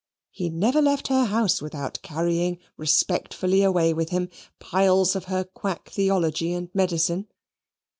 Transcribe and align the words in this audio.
He 0.31 0.49
never 0.49 0.81
left 0.81 1.09
her 1.09 1.25
house 1.25 1.61
without 1.61 2.01
carrying 2.01 2.57
respectfully 2.75 3.61
away 3.61 3.93
with 3.93 4.09
him 4.09 4.29
piles 4.57 5.15
of 5.15 5.25
her 5.25 5.43
quack 5.43 5.89
theology 5.91 6.53
and 6.53 6.73
medicine. 6.73 7.27